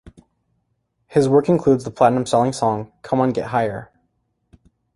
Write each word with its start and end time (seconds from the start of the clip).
His 1.05 1.29
work 1.29 1.47
includes 1.47 1.83
the 1.83 1.91
platinum-selling 1.91 2.53
song 2.53 2.91
"Come 3.03 3.19
On 3.21 3.29
Get 3.29 3.49
Higher". 3.49 3.91